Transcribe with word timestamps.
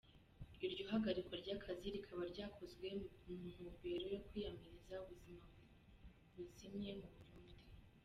Iryo 0.65 0.83
hagarikwa 0.91 1.33
ry’akazi 1.41 1.87
rikaba 1.95 2.23
ryakozwe 2.31 2.87
mu 3.27 3.35
ntumbero 3.53 4.05
yo 4.13 4.19
kwiyamiriza 4.27 4.95
ubuzima 5.03 5.43
buzimvye 6.35 6.91
mu 6.99 7.07
Burundi. 7.15 7.55